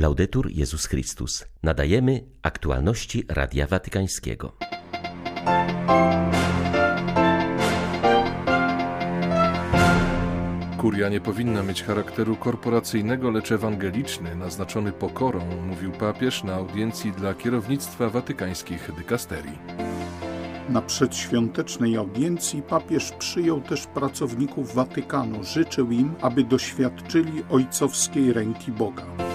[0.00, 1.44] Laudetur Jezus Chrystus.
[1.62, 4.56] Nadajemy aktualności Radia Watykańskiego.
[10.78, 17.34] Kuria nie powinna mieć charakteru korporacyjnego, lecz ewangeliczny, naznaczony pokorą, mówił papież na audiencji dla
[17.34, 19.58] kierownictwa watykańskich dykasterii.
[20.68, 25.44] Na przedświątecznej audiencji papież przyjął też pracowników Watykanu.
[25.44, 29.29] Życzył im, aby doświadczyli ojcowskiej ręki Boga.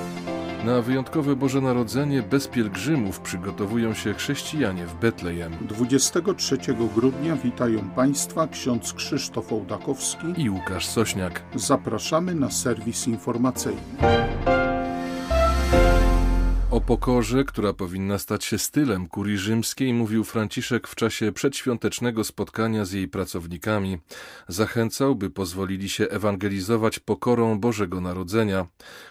[0.66, 5.52] Na wyjątkowe Boże Narodzenie bez pielgrzymów przygotowują się chrześcijanie w Betlejem.
[5.62, 6.58] 23
[6.96, 11.44] grudnia witają Państwa ksiądz Krzysztof Ołdakowski i Łukasz Sośniak.
[11.56, 13.82] Zapraszamy na serwis informacyjny.
[16.88, 22.92] Pokorze, która powinna stać się stylem kurii rzymskiej, mówił Franciszek w czasie przedświątecznego spotkania z
[22.92, 23.98] jej pracownikami.
[24.48, 28.66] Zachęcał, by pozwolili się ewangelizować pokorą Bożego Narodzenia.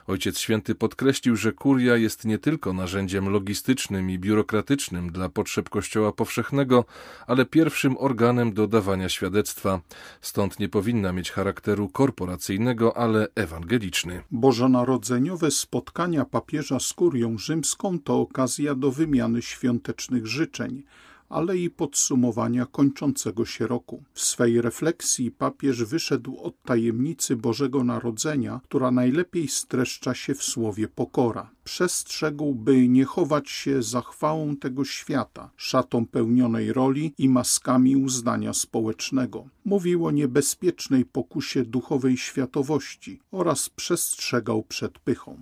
[0.06, 6.12] Ojciec Święty podkreślił, że kuria jest nie tylko narzędziem logistycznym i biurokratycznym dla potrzeb Kościoła
[6.12, 6.84] powszechnego,
[7.26, 9.80] ale pierwszym organem do dawania świadectwa.
[10.20, 14.22] Stąd nie powinna mieć charakteru korporacyjnego, ale ewangeliczny.
[14.30, 20.82] Bożonarodzeniowe spotkania papieża z kurią rzymską rzymską to okazja do wymiany świątecznych życzeń,
[21.28, 24.02] ale i podsumowania kończącego się roku.
[24.12, 30.88] W swej refleksji papież wyszedł od tajemnicy Bożego Narodzenia, która najlepiej streszcza się w słowie
[30.88, 37.96] pokora przestrzegł, by nie chować się za chwałą tego świata, szatą pełnionej roli i maskami
[37.96, 39.46] uznania społecznego.
[39.64, 45.38] Mówił o niebezpiecznej pokusie duchowej światowości oraz przestrzegał przed pychą.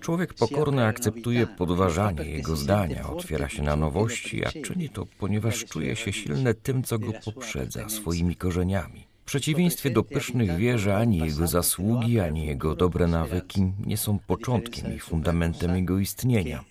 [0.00, 5.96] Człowiek pokorny akceptuje podważanie jego zdania, otwiera się na nowości, a czyni to, ponieważ czuje
[5.96, 9.13] się silny tym, co go poprzedza, swoimi korzeniami.
[9.24, 14.18] W przeciwieństwie do pysznych wie, że ani jego zasługi, ani jego dobre nawyki nie są
[14.18, 16.64] początkiem i fundamentem jego istnienia.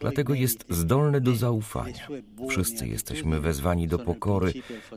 [0.00, 2.08] Dlatego jest zdolny do zaufania.
[2.48, 4.52] Wszyscy jesteśmy wezwani do pokory,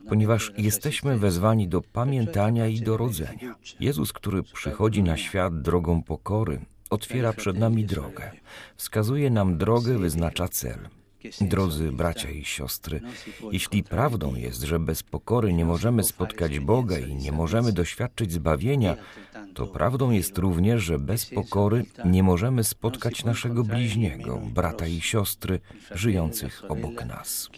[0.08, 3.54] ponieważ jesteśmy wezwani do pamiętania i do rodzenia.
[3.80, 6.60] Jezus, który przychodzi na świat drogą pokory,
[6.90, 8.30] otwiera przed nami drogę.
[8.76, 10.78] Wskazuje nam drogę, wyznacza cel.
[11.40, 13.00] Drodzy bracia i siostry,
[13.52, 18.96] jeśli prawdą jest, że bez pokory nie możemy spotkać Boga i nie możemy doświadczyć zbawienia,
[19.54, 25.60] to prawdą jest również, że bez pokory nie możemy spotkać naszego bliźniego, brata i siostry
[25.90, 27.48] żyjących obok nas.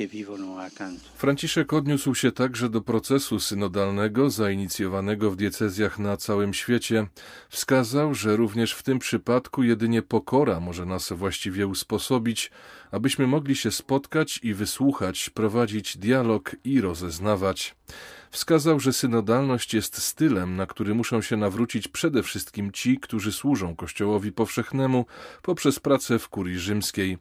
[1.16, 7.06] Franciszek odniósł się także do procesu synodalnego zainicjowanego w diecezjach na całym świecie.
[7.48, 12.50] Wskazał, że również w tym przypadku jedynie pokora może nas właściwie usposobić,
[12.94, 17.74] abyśmy mogli się spotkać i wysłuchać, prowadzić dialog i rozeznawać.
[18.30, 23.76] Wskazał, że synodalność jest stylem, na który muszą się nawrócić przede wszystkim ci, którzy służą
[23.76, 25.06] Kościołowi powszechnemu
[25.42, 27.18] poprzez pracę w kurii rzymskiej.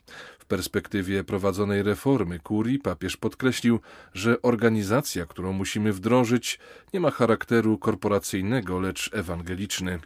[0.53, 3.79] W perspektywie prowadzonej reformy kurii papież podkreślił,
[4.13, 6.59] że organizacja, którą musimy wdrożyć,
[6.93, 9.99] nie ma charakteru korporacyjnego, lecz ewangeliczny.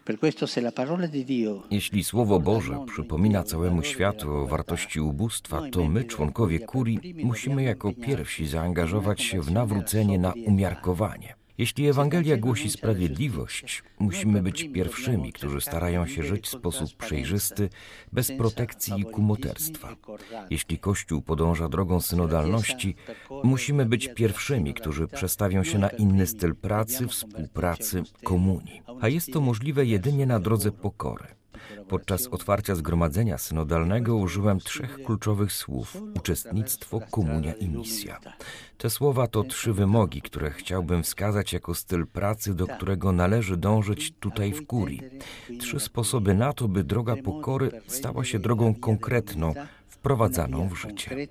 [1.71, 7.93] Jeśli Słowo Boże przypomina całemu światu o wartości ubóstwa, to my, członkowie kurii, musimy jako
[7.93, 11.36] pierwsi zaangażować się w nawrócenie na umiarkowanie.
[11.57, 17.69] Jeśli Ewangelia głosi sprawiedliwość, musimy być pierwszymi, którzy starają się żyć w sposób przejrzysty,
[18.11, 19.95] bez protekcji i kumoterstwa.
[20.49, 22.95] Jeśli Kościół podąża drogą synodalności,
[23.43, 28.81] musimy być pierwszymi, którzy przestawią się na inny styl pracy, współpracy, komunii.
[29.01, 31.36] A jest to możliwe jedynie na drodze pokory.
[31.87, 38.19] Podczas otwarcia zgromadzenia synodalnego użyłem trzech kluczowych słów: uczestnictwo, komunia i misja.
[38.77, 44.13] Te słowa to trzy wymogi, które chciałbym wskazać jako styl pracy, do którego należy dążyć
[44.19, 45.01] tutaj w kurii.
[45.59, 49.53] Trzy sposoby na to, by droga pokory stała się drogą konkretną,
[49.87, 51.27] wprowadzaną w życie.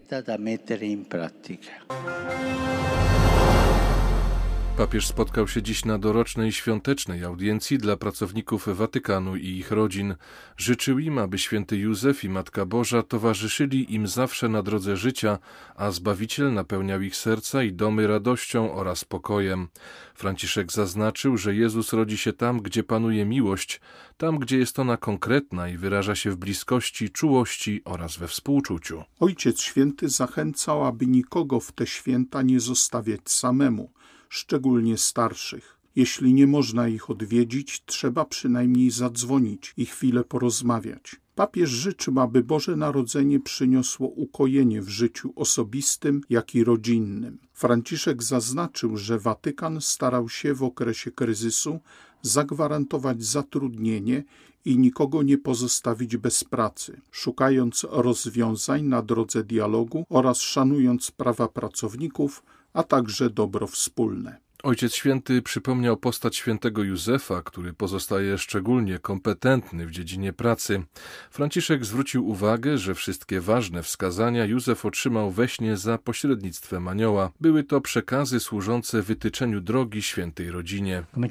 [4.77, 10.15] Papież spotkał się dziś na dorocznej świątecznej audiencji dla pracowników Watykanu i ich rodzin.
[10.57, 15.39] Życzył im, aby święty Józef i Matka Boża towarzyszyli im zawsze na drodze życia,
[15.77, 19.69] a Zbawiciel napełniał ich serca i domy radością oraz pokojem.
[20.15, 23.81] Franciszek zaznaczył, że Jezus rodzi się tam, gdzie panuje miłość,
[24.17, 29.05] tam, gdzie jest ona konkretna i wyraża się w bliskości, czułości oraz we współczuciu.
[29.21, 33.96] Ojciec Święty zachęcał, aby nikogo w te święta nie zostawiać samemu
[34.29, 35.77] szczególnie starszych.
[35.97, 41.17] Jeśli nie można ich odwiedzić, trzeba przynajmniej zadzwonić i chwilę porozmawiać.
[41.35, 47.39] Papież życzył, aby Boże Narodzenie przyniosło ukojenie w życiu osobistym, jak i rodzinnym.
[47.53, 51.81] Franciszek zaznaczył, że Watykan starał się w okresie kryzysu
[52.23, 54.25] zagwarantować zatrudnienie
[54.65, 62.43] i nikogo nie pozostawić bez pracy, szukając rozwiązań na drodze dialogu oraz szanując prawa pracowników,
[62.77, 64.46] a także dobro wspólne.
[64.67, 70.83] Ojciec Święty przypomniał postać świętego Józefa, który pozostaje szczególnie kompetentny w dziedzinie pracy.
[71.31, 77.31] Franciszek zwrócił uwagę, że wszystkie ważne wskazania Józef otrzymał we śnie za pośrednictwem anioła.
[77.41, 81.03] Były to przekazy służące wytyczeniu drogi świętej rodzinie.
[81.17, 81.29] E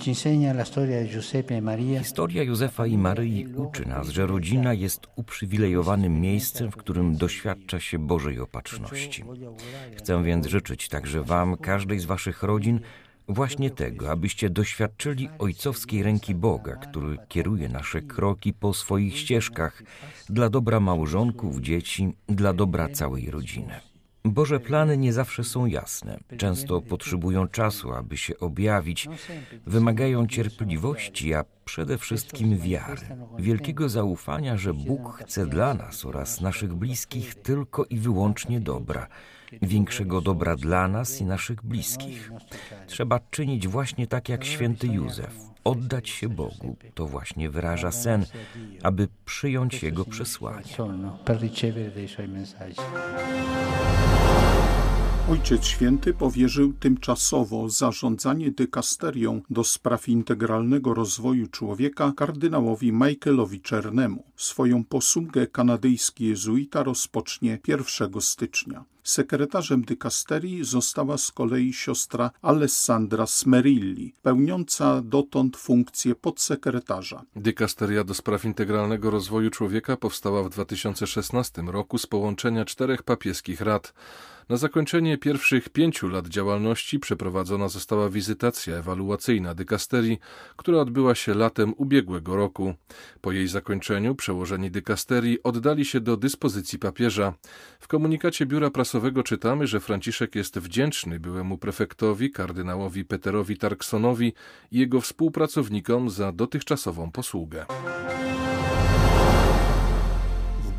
[2.03, 7.99] Historia Józefa i Maryi uczy nas, że rodzina jest uprzywilejowanym miejscem, w którym doświadcza się
[7.99, 9.23] Bożej opatrzności.
[9.97, 12.79] Chcę więc życzyć także Wam, każdej z Waszych rodzin,
[13.27, 19.83] Właśnie tego, abyście doświadczyli ojcowskiej ręki Boga, który kieruje nasze kroki po swoich ścieżkach
[20.29, 23.79] dla dobra małżonków, dzieci, dla dobra całej rodziny.
[24.25, 29.07] Boże plany nie zawsze są jasne, często potrzebują czasu, aby się objawić,
[29.65, 33.01] wymagają cierpliwości, a przede wszystkim wiary,
[33.39, 39.07] wielkiego zaufania, że Bóg chce dla nas oraz naszych bliskich tylko i wyłącznie dobra
[39.61, 42.31] większego dobra dla nas i naszych bliskich.
[42.87, 45.45] Trzeba czynić właśnie tak jak święty Józef.
[45.63, 48.25] Oddać się Bogu to właśnie wyraża sen,
[48.83, 50.63] aby przyjąć Jego przesłanie.
[55.29, 64.23] Ojciec Święty powierzył tymczasowo zarządzanie dykasterią do spraw integralnego rozwoju człowieka kardynałowi Michaelowi Czernemu.
[64.35, 68.85] Swoją posługę kanadyjski jezuita rozpocznie 1 stycznia.
[69.05, 77.21] Sekretarzem dykasterii została z kolei siostra Alessandra Smerilli, pełniąca dotąd funkcję podsekretarza.
[77.35, 83.93] Dykasteria do spraw integralnego rozwoju człowieka powstała w 2016 roku z połączenia czterech papieskich rad.
[84.49, 90.19] Na zakończenie pierwszych pięciu lat działalności przeprowadzona została wizytacja ewaluacyjna dykasterii,
[90.55, 92.73] która odbyła się latem ubiegłego roku.
[93.21, 97.33] Po jej zakończeniu przełożeni dykasterii oddali się do dyspozycji papieża.
[97.79, 104.33] W komunikacie biura prasowego czytamy, że Franciszek jest wdzięczny byłemu prefektowi, kardynałowi Peterowi Tarksonowi
[104.71, 107.65] i jego współpracownikom za dotychczasową posługę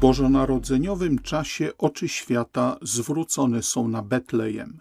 [0.01, 4.81] bożonarodzeniowym czasie oczy świata zwrócone są na Betlejem.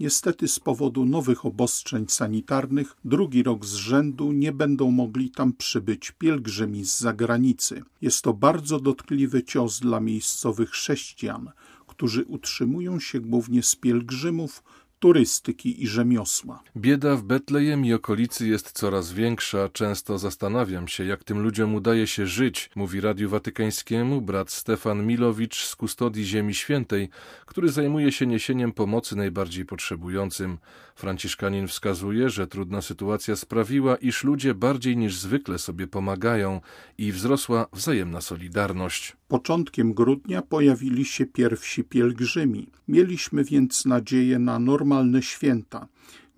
[0.00, 6.10] Niestety z powodu nowych obostrzeń sanitarnych drugi rok z rzędu nie będą mogli tam przybyć
[6.10, 7.82] pielgrzymi z zagranicy.
[8.02, 11.50] Jest to bardzo dotkliwy cios dla miejscowych chrześcijan,
[11.96, 14.62] którzy utrzymują się głównie z pielgrzymów,
[14.98, 16.62] turystyki i rzemiosła.
[16.76, 19.68] Bieda w Betlejem i okolicy jest coraz większa.
[19.68, 25.64] Często zastanawiam się, jak tym ludziom udaje się żyć, mówi Radiu Watykańskiemu brat Stefan Milowicz
[25.64, 27.08] z Kustodii Ziemi Świętej,
[27.46, 30.58] który zajmuje się niesieniem pomocy najbardziej potrzebującym.
[30.94, 36.60] Franciszkanin wskazuje, że trudna sytuacja sprawiła, iż ludzie bardziej niż zwykle sobie pomagają
[36.98, 39.16] i wzrosła wzajemna solidarność.
[39.34, 42.66] Początkiem grudnia pojawili się pierwsi pielgrzymi.
[42.88, 45.88] Mieliśmy więc nadzieję na normalne święta.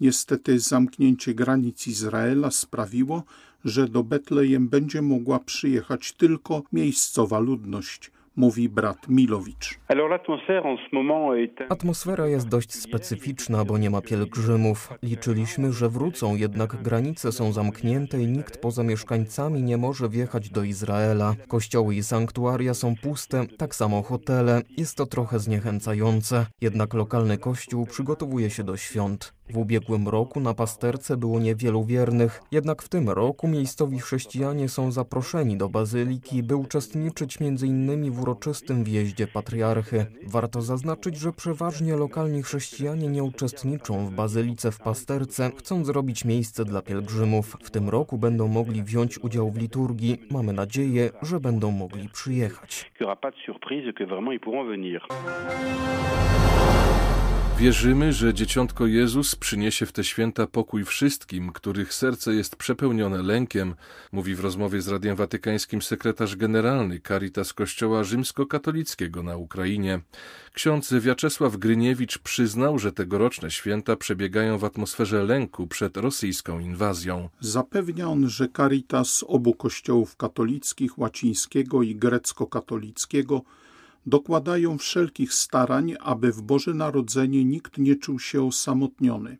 [0.00, 3.22] Niestety zamknięcie granic Izraela sprawiło,
[3.64, 9.78] że do Betlejem będzie mogła przyjechać tylko miejscowa ludność mówi brat Milowicz.
[11.68, 14.92] Atmosfera jest dość specyficzna, bo nie ma pielgrzymów.
[15.02, 20.62] Liczyliśmy, że wrócą, jednak granice są zamknięte i nikt poza mieszkańcami nie może wjechać do
[20.62, 21.34] Izraela.
[21.48, 24.62] Kościoły i sanktuaria są puste, tak samo hotele.
[24.78, 26.46] Jest to trochę zniechęcające.
[26.60, 29.35] Jednak lokalny kościół przygotowuje się do świąt.
[29.50, 34.92] W ubiegłym roku na pasterce było niewielu wiernych, jednak w tym roku miejscowi chrześcijanie są
[34.92, 38.10] zaproszeni do bazyliki, by uczestniczyć m.in.
[38.12, 40.06] w uroczystym wjeździe patriarchy.
[40.26, 46.64] Warto zaznaczyć, że przeważnie lokalni chrześcijanie nie uczestniczą w bazylice w pasterce, chcą zrobić miejsce
[46.64, 47.56] dla pielgrzymów.
[47.62, 50.18] W tym roku będą mogli wziąć udział w liturgii.
[50.30, 52.92] Mamy nadzieję, że będą mogli przyjechać.
[57.58, 63.74] Wierzymy, że Dzieciątko Jezus przyniesie w te święta pokój wszystkim, których serce jest przepełnione lękiem,
[64.12, 70.00] mówi w rozmowie z Radiem Watykańskim sekretarz generalny Caritas Kościoła Rzymskokatolickiego na Ukrainie.
[70.52, 77.28] Ksiądz Wiaczesław Gryniewicz przyznał, że tegoroczne święta przebiegają w atmosferze lęku przed rosyjską inwazją.
[77.40, 83.42] Zapewnia on, że Caritas obu kościołów katolickich, łacińskiego i grecko-katolickiego
[84.06, 89.38] dokładają wszelkich starań, aby w Boże Narodzenie nikt nie czuł się osamotniony.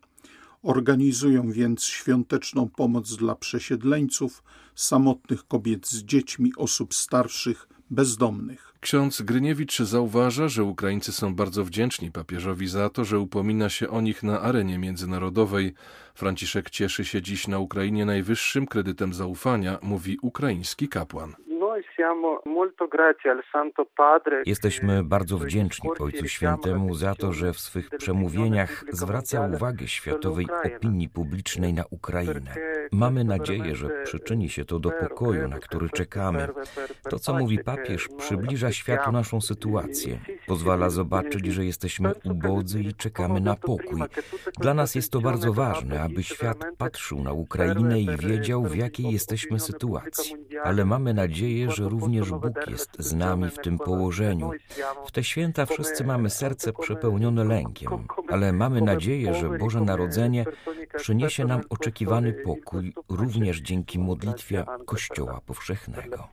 [0.62, 4.42] Organizują więc świąteczną pomoc dla przesiedleńców,
[4.74, 8.66] samotnych kobiet z dziećmi, osób starszych, bezdomnych.
[8.80, 14.00] Ksiądz Gryniewicz zauważa, że Ukraińcy są bardzo wdzięczni papieżowi za to, że upomina się o
[14.00, 15.74] nich na arenie międzynarodowej.
[16.14, 21.34] Franciszek cieszy się dziś na Ukrainie najwyższym kredytem zaufania, mówi ukraiński kapłan.
[24.46, 31.08] Jesteśmy bardzo wdzięczni Ojcu Świętemu za to, że w swych przemówieniach zwraca uwagę światowej opinii
[31.08, 32.54] publicznej na Ukrainę.
[32.92, 36.48] Mamy nadzieję, że przyczyni się to do pokoju, na który czekamy.
[37.10, 40.18] To, co mówi papież, przybliża światu naszą sytuację.
[40.46, 44.02] Pozwala zobaczyć, że jesteśmy ubodzy i czekamy na pokój.
[44.60, 49.10] Dla nas jest to bardzo ważne, aby świat patrzył na Ukrainę i wiedział, w jakiej
[49.10, 50.36] jesteśmy sytuacji.
[50.64, 54.50] Ale mamy nadzieję, że również Bóg jest z nami w tym położeniu.
[55.06, 57.90] W te święta wszyscy mamy serce przepełnione lękiem,
[58.28, 60.44] ale mamy nadzieję, że Boże Narodzenie
[60.96, 66.28] przyniesie nam oczekiwany pokój również dzięki modlitwie Kościoła Powszechnego.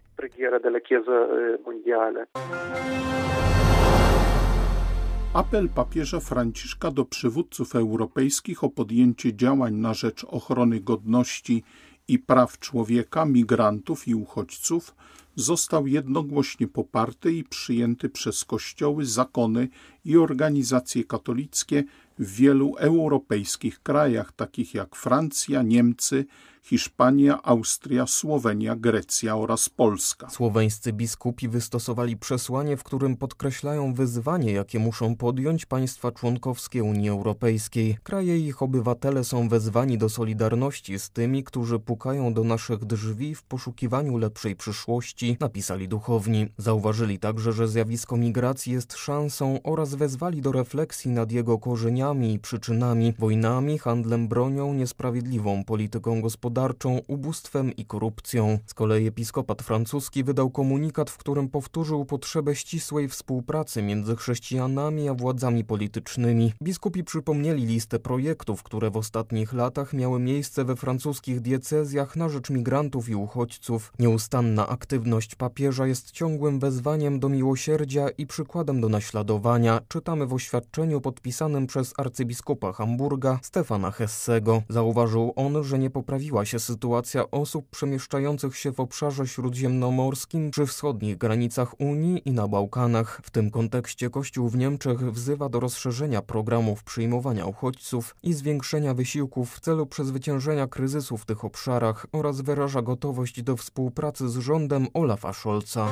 [5.33, 11.63] Apel papieża Franciszka do przywódców europejskich o podjęcie działań na rzecz ochrony godności
[12.07, 14.95] i praw człowieka, migrantów i uchodźców
[15.35, 19.67] został jednogłośnie poparty i przyjęty przez kościoły, zakony
[20.05, 21.83] i organizacje katolickie
[22.19, 26.25] w wielu europejskich krajach, takich jak Francja, Niemcy,
[26.65, 30.29] Hiszpania, Austria, Słowenia, Grecja oraz Polska.
[30.29, 37.97] Słoweńscy biskupi wystosowali przesłanie, w którym podkreślają wyzwanie, jakie muszą podjąć państwa członkowskie Unii Europejskiej.
[38.03, 43.35] Kraje i ich obywatele są wezwani do solidarności z tymi, którzy pukają do naszych drzwi
[43.35, 46.47] w poszukiwaniu lepszej przyszłości, napisali duchowni.
[46.57, 52.39] Zauważyli także, że zjawisko migracji jest szansą oraz wezwali do refleksji nad jego korzeniami i
[52.39, 58.59] przyczynami, wojnami, handlem bronią, niesprawiedliwą polityką gospodarczą, ubóstwem i korupcją.
[58.65, 65.13] Z kolei episkopat francuski wydał komunikat, w którym powtórzył potrzebę ścisłej współpracy między chrześcijanami a
[65.13, 66.53] władzami politycznymi.
[66.63, 72.49] Biskupi przypomnieli listę projektów, które w ostatnich latach miały miejsce we francuskich diecezjach na rzecz
[72.49, 73.93] migrantów i uchodźców.
[73.99, 81.01] Nieustanna aktywność papieża jest ciągłym wezwaniem do miłosierdzia i przykładem do naśladowania, czytamy w oświadczeniu
[81.01, 81.67] podpisanym
[81.97, 84.61] arcybiskupa Hamburga Stefana Hessego.
[84.69, 91.17] Zauważył on, że nie poprawiła się sytuacja osób przemieszczających się w obszarze śródziemnomorskim przy wschodnich
[91.17, 93.21] granicach Unii i na Bałkanach.
[93.23, 99.55] W tym kontekście Kościół w Niemczech wzywa do rozszerzenia programów przyjmowania uchodźców i zwiększenia wysiłków
[99.55, 105.33] w celu przezwyciężenia kryzysu w tych obszarach oraz wyraża gotowość do współpracy z rządem Olafa
[105.33, 105.87] Scholza.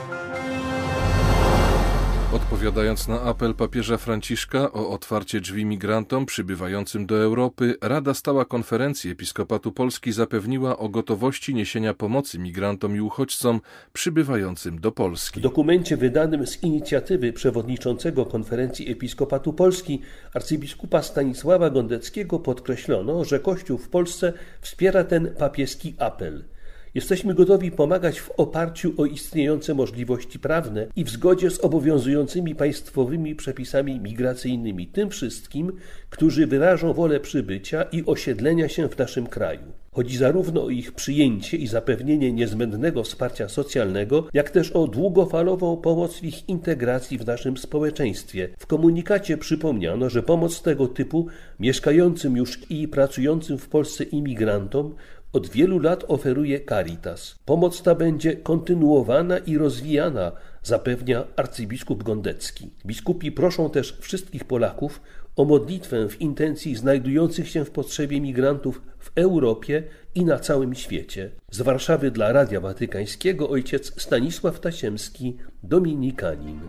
[2.34, 9.12] Odpowiadając na apel papieża Franciszka o otwarcie drzwi migrantom przybywającym do Europy, Rada Stała Konferencji
[9.12, 13.62] Episkopatu Polski zapewniła o gotowości niesienia pomocy migrantom i uchodźcom
[13.94, 15.40] przybywającym do Polski.
[15.40, 20.02] W dokumencie wydanym z inicjatywy przewodniczącego Konferencji Episkopatu Polski
[20.34, 26.44] arcybiskupa Stanisława Gondeckiego podkreślono, że Kościół w Polsce wspiera ten papieski apel–
[26.96, 33.36] Jesteśmy gotowi pomagać w oparciu o istniejące możliwości prawne i w zgodzie z obowiązującymi państwowymi
[33.36, 35.72] przepisami migracyjnymi tym wszystkim,
[36.10, 39.62] którzy wyrażą wolę przybycia i osiedlenia się w naszym kraju.
[39.92, 46.20] Chodzi zarówno o ich przyjęcie i zapewnienie niezbędnego wsparcia socjalnego, jak też o długofalową pomoc
[46.20, 48.50] w ich integracji w naszym społeczeństwie.
[48.60, 51.28] W komunikacie przypomniano, że pomoc tego typu
[51.60, 54.96] mieszkającym już i pracującym w Polsce imigrantom
[55.34, 57.36] od wielu lat oferuje Caritas.
[57.46, 60.32] Pomoc ta będzie kontynuowana i rozwijana,
[60.64, 62.70] zapewnia arcybiskup Gondecki.
[62.86, 65.02] Biskupi proszą też wszystkich Polaków
[65.36, 69.84] o modlitwę w intencji znajdujących się w potrzebie migrantów w Europie
[70.16, 71.32] i na całym świecie.
[71.52, 76.60] Z Warszawy dla Radia Watykańskiego ojciec Stanisław Tasiemski, dominikanin.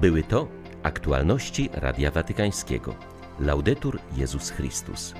[0.00, 0.48] Były to
[0.82, 2.94] aktualności Radia Watykańskiego.
[3.40, 5.14] Laudetur Jezus Chrystus.